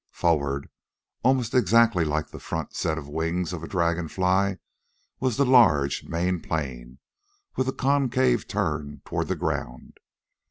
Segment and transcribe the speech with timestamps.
[0.13, 0.67] Forward,
[1.21, 4.57] almost exactly like the front set of wings of the dragon fly,
[5.19, 6.97] was the large, main plane,
[7.55, 9.99] with the concave turn toward the ground.